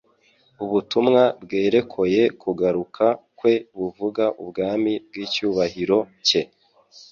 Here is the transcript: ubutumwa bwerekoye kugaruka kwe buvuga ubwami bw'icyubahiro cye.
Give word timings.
ubutumwa 0.63 1.21
bwerekoye 1.43 2.21
kugaruka 2.41 3.05
kwe 3.39 3.53
buvuga 3.77 4.25
ubwami 4.41 4.93
bw'icyubahiro 5.07 5.99
cye. 6.27 6.41